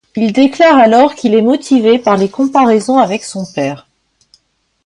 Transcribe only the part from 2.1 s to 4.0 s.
les comparaisons avec son père.